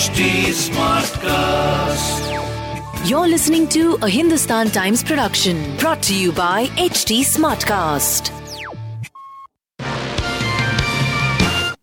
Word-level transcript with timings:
HT 0.00 0.20
Smartcast. 0.56 2.20
You're 3.06 3.28
listening 3.28 3.68
to 3.68 3.98
a 4.00 4.08
Hindustan 4.08 4.70
Times 4.70 5.04
production 5.04 5.76
brought 5.76 6.02
to 6.04 6.14
you 6.18 6.32
by 6.32 6.68
HT 6.68 7.20
Smartcast. 7.20 8.30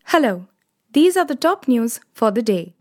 Hello, 0.05 0.47
these 0.93 1.15
are 1.15 1.25
the 1.25 1.35
top 1.35 1.67
news 1.67 1.99
for 2.11 2.31
the 2.31 2.41
day. 2.41 2.73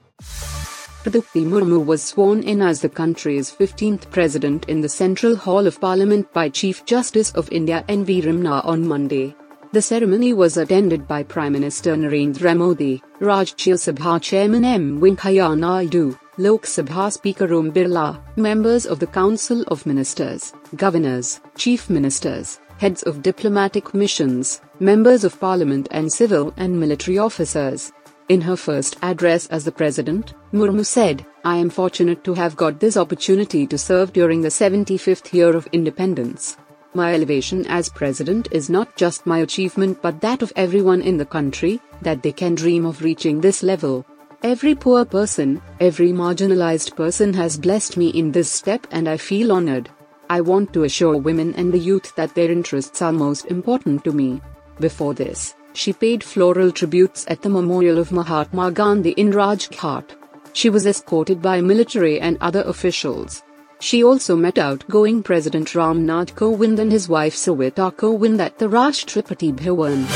Draupadi 1.03 1.45
Murmu 1.45 1.85
was 1.85 2.03
sworn 2.03 2.43
in 2.43 2.63
as 2.63 2.81
the 2.81 2.89
country's 2.89 3.51
15th 3.51 4.11
president 4.11 4.67
in 4.71 4.81
the 4.81 4.89
Central 4.89 5.37
Hall 5.37 5.67
of 5.67 5.79
Parliament 5.79 6.33
by 6.33 6.49
Chief 6.49 6.87
Justice 6.87 7.31
of 7.33 7.53
India 7.53 7.85
N.V. 7.89 8.23
Ramana 8.23 8.65
on 8.65 8.89
Monday. 8.89 9.37
The 9.77 9.83
ceremony 9.83 10.33
was 10.33 10.57
attended 10.57 11.07
by 11.07 11.23
Prime 11.23 11.53
Minister 11.53 11.95
Narendra 11.97 12.57
Modi, 12.57 13.03
Rajya 13.21 13.75
Sabha 13.75 14.19
Chairman 14.23 14.65
M. 14.65 14.99
Venkaiah 14.99 15.55
Naidu, 15.55 16.19
Lok 16.39 16.63
Sabha 16.63 17.13
Speaker 17.13 17.53
Om 17.53 17.71
Birla, 17.73 18.19
members 18.39 18.87
of 18.87 19.01
the 19.01 19.07
Council 19.07 19.65
of 19.69 19.85
Ministers, 19.85 20.55
governors, 20.77 21.43
chief 21.59 21.91
ministers, 21.91 22.59
heads 22.79 23.03
of 23.03 23.21
diplomatic 23.21 23.93
missions, 23.93 24.63
members 24.81 25.25
of 25.25 25.39
parliament 25.39 25.89
and 25.91 26.11
civil 26.11 26.55
and 26.57 26.81
military 26.81 27.19
officers. 27.19 27.93
In 28.31 28.41
her 28.41 28.57
first 28.57 28.97
address 29.03 29.47
as 29.49 29.67
the 29.67 29.73
president, 29.73 30.33
Murmu 30.55 30.87
said, 30.87 31.27
I 31.45 31.59
am 31.59 31.69
fortunate 31.69 32.25
to 32.25 32.33
have 32.33 32.57
got 32.57 32.81
this 32.81 32.97
opportunity 32.97 33.67
to 33.67 33.77
serve 33.77 34.15
during 34.15 34.41
the 34.41 34.49
75th 34.49 35.35
year 35.35 35.55
of 35.55 35.69
independence. 35.73 36.57
My 36.97 37.13
elevation 37.13 37.67
as 37.67 37.91
president 37.91 38.49
is 38.53 38.71
not 38.71 38.97
just 38.97 39.27
my 39.27 39.41
achievement 39.41 40.01
but 40.01 40.19
that 40.23 40.41
of 40.41 40.51
everyone 40.57 41.03
in 41.03 41.19
the 41.19 41.27
country, 41.27 41.79
that 42.01 42.23
they 42.23 42.33
can 42.33 42.55
dream 42.55 42.87
of 42.87 43.03
reaching 43.03 43.39
this 43.39 43.63
level. 43.63 44.07
Every 44.43 44.75
poor 44.75 45.05
person, 45.05 45.61
every 45.79 46.11
marginalized 46.13 46.97
person 46.97 47.35
has 47.35 47.59
blessed 47.59 47.99
me 47.99 48.09
in 48.09 48.33
this 48.33 48.51
step 48.51 48.87
and 48.93 49.11
I 49.11 49.19
feel 49.19 49.53
honored. 49.53 49.91
I 50.31 50.41
want 50.41 50.73
to 50.73 50.85
assure 50.85 51.19
women 51.19 51.53
and 51.57 51.71
the 51.71 51.85
youth 51.91 52.15
that 52.17 52.35
their 52.35 52.51
interests 52.51 53.03
are 53.03 53.13
most 53.13 53.45
important 53.57 54.03
to 54.05 54.13
me. 54.13 54.41
Before 54.81 55.13
this, 55.13 55.55
she 55.75 55.93
paid 55.93 56.25
floral 56.25 56.73
tributes 56.73 57.27
at 57.29 57.43
the 57.43 57.51
memorial 57.51 57.99
of 57.99 58.11
Mahatma 58.11 58.71
Gandhi 58.71 59.11
in 59.11 59.33
Rajghat. 59.33 60.17
She 60.55 60.71
was 60.71 60.87
escorted 60.87 61.43
by 61.43 61.61
military 61.61 62.19
and 62.21 62.39
other 62.41 62.63
officials. 62.63 63.43
She 63.79 64.03
also 64.03 64.37
met 64.37 64.59
outgoing 64.59 65.23
President 65.23 65.69
Ramnath 65.69 66.33
Kovind 66.35 66.79
and 66.79 66.91
his 66.91 67.09
wife 67.09 67.35
Savita 67.35 67.95
Kovind 67.95 68.41
at 68.41 68.59
the 68.59 68.69
Rashtrapati 68.69 69.55
Bhavan. 69.55 70.07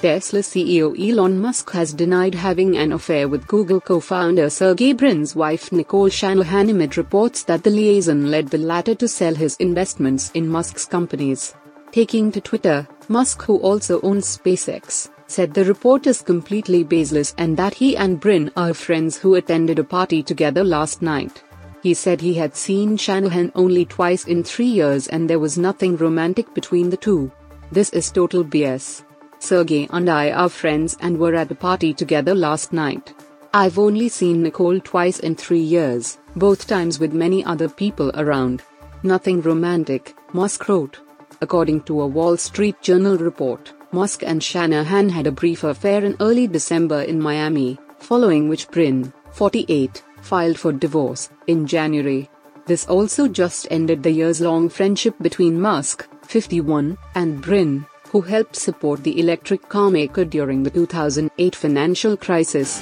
Tesla 0.00 0.40
CEO 0.40 0.96
Elon 0.98 1.38
Musk 1.38 1.70
has 1.72 1.92
denied 1.92 2.34
having 2.34 2.76
an 2.76 2.92
affair 2.92 3.28
with 3.28 3.46
Google 3.46 3.80
co-founder 3.80 4.50
Sergey 4.50 4.92
Brin's 4.92 5.36
wife 5.36 5.70
Nicole 5.72 6.08
Shanahan 6.08 6.70
amid 6.70 6.96
reports 6.96 7.42
that 7.44 7.62
the 7.62 7.70
liaison 7.70 8.30
led 8.30 8.48
the 8.48 8.58
latter 8.58 8.94
to 8.96 9.08
sell 9.08 9.34
his 9.34 9.56
investments 9.56 10.30
in 10.34 10.48
Musk's 10.48 10.84
companies. 10.84 11.54
Taking 11.92 12.32
to 12.32 12.40
Twitter, 12.40 12.88
Musk 13.08 13.42
who 13.42 13.58
also 13.58 14.00
owns 14.02 14.38
SpaceX, 14.38 15.10
said 15.26 15.54
the 15.54 15.64
report 15.64 16.06
is 16.06 16.22
completely 16.22 16.84
baseless 16.84 17.34
and 17.38 17.56
that 17.56 17.74
he 17.74 17.96
and 17.96 18.18
Brin 18.18 18.50
are 18.56 18.74
friends 18.74 19.18
who 19.18 19.34
attended 19.34 19.78
a 19.78 19.84
party 19.84 20.22
together 20.22 20.64
last 20.64 21.02
night. 21.02 21.42
He 21.82 21.94
said 21.94 22.20
he 22.20 22.34
had 22.34 22.54
seen 22.54 22.96
Shanahan 22.96 23.50
only 23.56 23.84
twice 23.84 24.24
in 24.24 24.44
three 24.44 24.72
years 24.80 25.08
and 25.08 25.28
there 25.28 25.40
was 25.40 25.58
nothing 25.58 25.96
romantic 25.96 26.54
between 26.54 26.90
the 26.90 26.96
two. 26.96 27.32
This 27.72 27.90
is 27.90 28.12
total 28.12 28.44
BS. 28.44 29.02
Sergey 29.40 29.88
and 29.90 30.08
I 30.08 30.30
are 30.30 30.48
friends 30.48 30.96
and 31.00 31.18
were 31.18 31.34
at 31.34 31.50
a 31.50 31.56
party 31.56 31.92
together 31.92 32.36
last 32.36 32.72
night. 32.72 33.12
I've 33.52 33.80
only 33.80 34.08
seen 34.08 34.44
Nicole 34.44 34.78
twice 34.78 35.18
in 35.18 35.34
three 35.34 35.58
years, 35.60 36.18
both 36.36 36.68
times 36.68 37.00
with 37.00 37.12
many 37.12 37.44
other 37.44 37.68
people 37.68 38.12
around. 38.14 38.62
Nothing 39.02 39.42
romantic, 39.42 40.14
Musk 40.32 40.68
wrote. 40.68 41.00
According 41.40 41.80
to 41.82 42.00
a 42.02 42.06
Wall 42.06 42.36
Street 42.36 42.80
Journal 42.80 43.18
report, 43.18 43.72
Musk 43.90 44.22
and 44.24 44.40
Shanahan 44.40 45.08
had 45.08 45.26
a 45.26 45.32
brief 45.32 45.64
affair 45.64 46.04
in 46.04 46.16
early 46.20 46.46
December 46.46 47.02
in 47.02 47.20
Miami, 47.20 47.76
following 47.98 48.48
which 48.48 48.70
Brin, 48.70 49.12
48, 49.32 50.02
filed 50.22 50.58
for 50.58 50.72
divorce 50.72 51.28
in 51.46 51.66
January. 51.66 52.30
This 52.66 52.86
also 52.86 53.28
just 53.28 53.66
ended 53.70 54.02
the 54.02 54.10
years 54.10 54.40
long 54.40 54.68
friendship 54.68 55.14
between 55.20 55.60
Musk, 55.60 56.08
51, 56.26 56.96
and 57.14 57.42
Brin, 57.42 57.84
who 58.10 58.20
helped 58.20 58.56
support 58.56 59.02
the 59.02 59.18
electric 59.18 59.68
car 59.68 59.90
maker 59.90 60.24
during 60.24 60.62
the 60.62 60.70
2008 60.70 61.56
financial 61.56 62.16
crisis. 62.16 62.80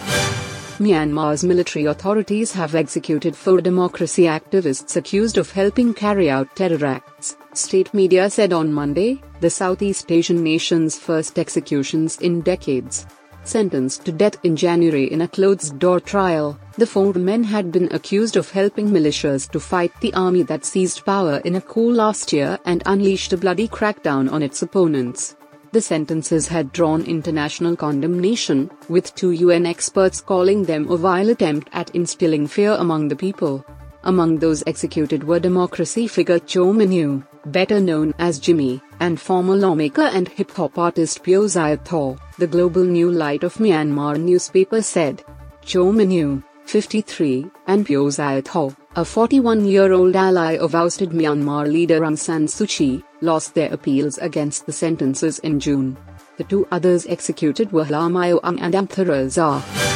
Myanmar's 0.81 1.45
military 1.45 1.85
authorities 1.85 2.53
have 2.53 2.75
executed 2.75 3.37
four 3.37 3.61
democracy 3.61 4.23
activists 4.23 4.97
accused 4.97 5.37
of 5.37 5.51
helping 5.51 5.93
carry 5.93 6.31
out 6.31 6.57
terror 6.57 6.87
acts, 6.87 7.37
state 7.53 7.93
media 7.93 8.31
said 8.31 8.53
on 8.53 8.73
Monday, 8.73 9.21
the 9.41 9.51
Southeast 9.51 10.11
Asian 10.11 10.43
nation's 10.43 10.99
first 10.99 11.39
executions 11.39 12.17
in 12.21 12.41
decades. 12.41 13.07
Sentenced 13.45 14.05
to 14.05 14.13
death 14.13 14.37
in 14.45 14.55
January 14.55 15.11
in 15.11 15.23
a 15.23 15.29
closed 15.29 15.79
door 15.79 15.99
trial, 15.99 16.59
the 16.77 16.87
four 16.87 17.13
men 17.15 17.43
had 17.43 17.73
been 17.73 17.89
accused 17.93 18.37
of 18.37 18.51
helping 18.51 18.89
militias 18.89 19.51
to 19.51 19.59
fight 19.59 19.93
the 20.01 20.13
army 20.15 20.43
that 20.43 20.65
seized 20.65 21.05
power 21.05 21.41
in 21.45 21.57
a 21.57 21.61
coup 21.61 21.91
last 21.91 22.33
year 22.33 22.59
and 22.65 22.83
unleashed 22.87 23.33
a 23.33 23.37
bloody 23.37 23.67
crackdown 23.67 24.31
on 24.31 24.43
its 24.43 24.63
opponents. 24.63 25.37
The 25.73 25.81
sentences 25.81 26.49
had 26.49 26.73
drawn 26.73 27.03
international 27.03 27.77
condemnation, 27.77 28.71
with 28.89 29.15
two 29.15 29.31
UN 29.31 29.67
experts 29.67 30.21
calling 30.21 30.65
them 30.65 30.91
a 30.91 30.97
vile 30.97 31.31
attempt 31.31 31.71
at 31.73 31.95
instilling 31.95 32.47
fear 32.47 32.73
among 32.73 33.09
the 33.09 33.17
people. 33.17 33.65
Among 34.05 34.39
those 34.39 34.65
executed 34.67 35.23
were 35.23 35.39
democracy 35.39 36.07
figure 36.09 36.41
Kyaw 36.41 36.75
Min 36.75 36.93
Yu, 36.93 37.25
better 37.47 37.79
known 37.79 38.15
as 38.19 38.39
Jimmy, 38.39 38.81
and 39.01 39.21
former 39.21 39.57
lawmaker 39.57 40.03
and 40.03 40.29
hip 40.29 40.51
hop 40.53 40.79
artist 40.79 41.25
Phyo 41.25 41.45
Zeya 41.45 41.83
Thaw, 41.85 42.17
the 42.39 42.47
global 42.47 42.85
new 42.85 43.11
light 43.11 43.43
of 43.43 43.55
Myanmar 43.55 44.21
newspaper 44.21 44.83
said. 44.83 45.25
Kyaw 45.63 45.93
Min 45.93 46.11
Yu, 46.11 46.43
53, 46.67 47.47
and 47.67 47.87
Phyo 47.87 48.07
Zeya 48.09 48.45
Thaw, 48.45 48.71
a 48.97 49.05
41 49.05 49.65
year 49.65 49.93
old 49.93 50.15
ally 50.15 50.57
of 50.57 50.75
ousted 50.75 51.11
Myanmar 51.11 51.71
leader 51.71 52.01
Aung 52.01 52.19
San 52.19 52.47
Suu 52.47 52.69
Kyi, 52.69 53.03
lost 53.21 53.55
their 53.55 53.73
appeals 53.73 54.19
against 54.19 54.67
the 54.67 54.73
sentences 54.73 55.39
in 55.41 55.59
June. 55.59 55.97
The 56.37 56.45
two 56.45 56.67
others 56.71 57.07
executed 57.07 57.73
were 57.73 57.85
Hla 57.85 58.11
Myo 58.11 58.39
Aung 58.41 58.59
and 58.61 58.75
Aung 58.75 58.89
Thura 58.89 59.90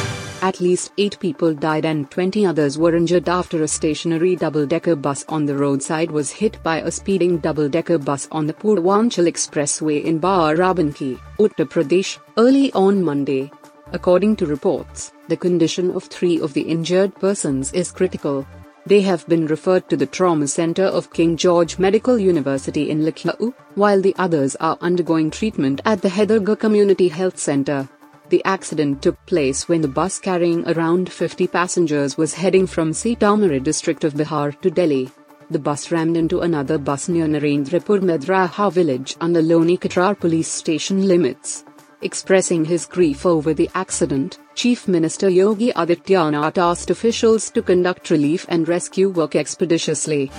At 0.45 0.61
least 0.61 0.91
8 0.99 1.17
people 1.19 1.55
died 1.55 1.85
and 1.85 2.11
20 2.11 2.45
others 2.45 2.77
were 2.77 2.95
injured 2.95 3.27
after 3.27 3.63
a 3.63 3.67
stationary 3.67 4.35
double-decker 4.35 4.95
bus 4.95 5.25
on 5.27 5.47
the 5.47 5.55
roadside 5.55 6.11
was 6.11 6.29
hit 6.29 6.61
by 6.61 6.81
a 6.81 6.91
speeding 6.91 7.39
double-decker 7.39 7.97
bus 7.97 8.27
on 8.31 8.45
the 8.45 8.53
Purvanchal 8.53 9.25
Expressway 9.25 10.03
in 10.03 10.19
Barabanki, 10.19 11.19
Uttar 11.39 11.65
Pradesh, 11.65 12.19
early 12.37 12.71
on 12.73 13.03
Monday. 13.03 13.51
According 13.91 14.35
to 14.35 14.45
reports, 14.45 15.13
the 15.29 15.35
condition 15.35 15.89
of 15.95 16.03
three 16.03 16.39
of 16.39 16.53
the 16.53 16.61
injured 16.61 17.15
persons 17.15 17.73
is 17.73 17.91
critical. 17.91 18.45
They 18.85 19.01
have 19.01 19.27
been 19.27 19.47
referred 19.47 19.89
to 19.89 19.97
the 19.97 20.05
trauma 20.05 20.47
center 20.47 20.85
of 20.85 21.11
King 21.11 21.37
George 21.37 21.79
Medical 21.79 22.19
University 22.19 22.91
in 22.91 23.03
Lucknow, 23.03 23.51
while 23.73 23.99
the 23.99 24.13
others 24.19 24.55
are 24.57 24.77
undergoing 24.79 25.31
treatment 25.31 25.81
at 25.85 26.03
the 26.03 26.09
Haidargarh 26.09 26.59
Community 26.59 27.07
Health 27.07 27.39
Center. 27.39 27.89
The 28.29 28.43
accident 28.43 29.03
took 29.03 29.23
place 29.27 29.69
when 29.69 29.81
the 29.81 29.87
bus 29.87 30.17
carrying 30.17 30.67
around 30.67 31.11
50 31.11 31.45
passengers 31.47 32.17
was 32.17 32.33
heading 32.33 32.65
from 32.65 32.91
Sitamarhi 32.91 33.61
district 33.61 34.03
of 34.03 34.15
Bihar 34.15 34.59
to 34.61 34.71
Delhi. 34.71 35.11
The 35.51 35.59
bus 35.59 35.91
rammed 35.91 36.17
into 36.17 36.39
another 36.39 36.79
bus 36.79 37.07
near 37.07 37.27
Narendrapur 37.27 38.01
Medraha 38.01 38.71
village 38.71 39.15
on 39.21 39.33
the 39.33 39.41
Loni 39.41 39.77
Katrar 39.77 40.19
police 40.19 40.47
station 40.47 41.07
limits. 41.07 41.65
Expressing 42.05 42.65
his 42.65 42.85
grief 42.85 43.25
over 43.25 43.51
the 43.55 43.67
accident, 43.73 44.37
Chief 44.53 44.87
Minister 44.87 45.27
Yogi 45.27 45.71
Adityanath 45.71 46.59
asked 46.59 46.91
officials 46.91 47.49
to 47.49 47.63
conduct 47.63 48.11
relief 48.11 48.45
and 48.47 48.67
rescue 48.67 49.09
work 49.09 49.35
expeditiously. 49.35 50.29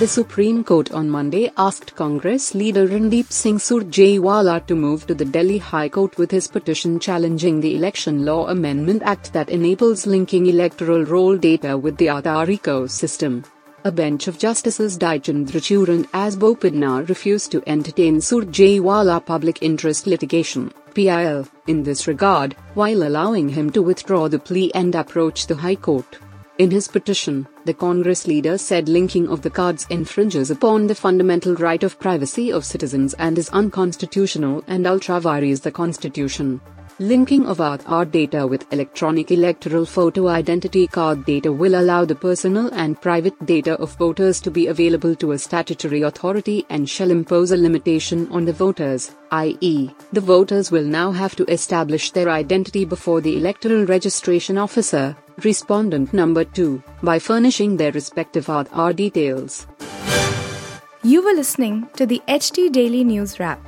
The 0.00 0.06
Supreme 0.06 0.62
Court 0.62 0.92
on 0.92 1.08
Monday 1.08 1.50
asked 1.56 1.96
Congress 1.96 2.54
leader 2.54 2.86
Randeep 2.86 3.32
Singh 3.32 3.56
Surjewala 3.56 4.66
to 4.66 4.74
move 4.74 5.06
to 5.06 5.14
the 5.14 5.24
Delhi 5.24 5.56
High 5.56 5.88
Court 5.88 6.18
with 6.18 6.30
his 6.30 6.46
petition 6.46 7.00
challenging 7.00 7.62
the 7.62 7.74
Election 7.74 8.26
Law 8.26 8.48
Amendment 8.48 9.02
Act 9.02 9.32
that 9.32 9.48
enables 9.48 10.06
linking 10.06 10.44
electoral 10.44 11.06
roll 11.06 11.38
data 11.38 11.78
with 11.78 11.96
the 11.96 12.08
Aadhaar 12.08 12.46
ecosystem. 12.58 13.44
A 13.84 13.92
bench 13.92 14.26
of 14.26 14.40
Justices 14.40 14.96
D.Y. 14.96 15.20
Chandrachud 15.20 15.88
and 15.88 16.08
S. 16.12 16.34
Bopanna 16.34 17.08
refused 17.08 17.52
to 17.52 17.62
entertain 17.64 18.16
Surjewala 18.16 19.24
public 19.24 19.62
interest 19.62 20.08
litigation. 20.08 20.72
PIL, 20.94 21.46
in 21.68 21.84
this 21.84 22.08
regard, 22.08 22.56
while 22.74 23.04
allowing 23.04 23.48
him 23.48 23.70
to 23.70 23.80
withdraw 23.80 24.26
the 24.26 24.40
plea 24.40 24.72
and 24.74 24.96
approach 24.96 25.46
the 25.46 25.54
High 25.54 25.76
Court. 25.76 26.18
In 26.58 26.72
his 26.72 26.88
petition, 26.88 27.46
the 27.66 27.72
Congress 27.72 28.26
leader 28.26 28.58
said 28.58 28.88
linking 28.88 29.28
of 29.28 29.42
the 29.42 29.50
cards 29.50 29.86
infringes 29.90 30.50
upon 30.50 30.88
the 30.88 30.94
fundamental 30.96 31.54
right 31.54 31.84
of 31.84 32.00
privacy 32.00 32.50
of 32.50 32.64
citizens 32.64 33.14
and 33.14 33.38
is 33.38 33.48
unconstitutional 33.50 34.64
and 34.66 34.88
ultra 34.88 35.20
vires 35.20 35.60
the 35.60 35.70
Constitution. 35.70 36.60
Linking 37.00 37.46
of 37.46 37.58
Aadhaar 37.58 38.10
data 38.10 38.44
with 38.44 38.66
electronic 38.72 39.30
electoral 39.30 39.86
photo 39.86 40.26
identity 40.26 40.88
card 40.88 41.24
data 41.24 41.52
will 41.52 41.76
allow 41.76 42.04
the 42.04 42.16
personal 42.16 42.74
and 42.74 43.00
private 43.00 43.46
data 43.46 43.74
of 43.74 43.94
voters 43.98 44.40
to 44.40 44.50
be 44.50 44.66
available 44.66 45.14
to 45.14 45.30
a 45.30 45.38
statutory 45.38 46.02
authority 46.02 46.66
and 46.70 46.90
shall 46.90 47.12
impose 47.12 47.52
a 47.52 47.56
limitation 47.56 48.26
on 48.32 48.44
the 48.44 48.52
voters, 48.52 49.12
i.e., 49.30 49.90
the 50.12 50.20
voters 50.20 50.72
will 50.72 50.82
now 50.82 51.12
have 51.12 51.36
to 51.36 51.44
establish 51.44 52.10
their 52.10 52.30
identity 52.30 52.84
before 52.84 53.20
the 53.20 53.36
electoral 53.36 53.86
registration 53.86 54.58
officer, 54.58 55.16
respondent 55.44 56.12
number 56.12 56.42
2, 56.42 56.82
by 57.04 57.16
furnishing 57.16 57.76
their 57.76 57.92
respective 57.92 58.46
Aadhaar 58.46 58.96
details. 58.96 59.68
You 61.04 61.24
were 61.24 61.34
listening 61.34 61.88
to 61.94 62.06
the 62.06 62.20
HT 62.26 62.72
Daily 62.72 63.04
News 63.04 63.38
Wrap 63.38 63.67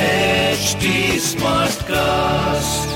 HT 0.00 1.20
Smartcast. 1.20 2.89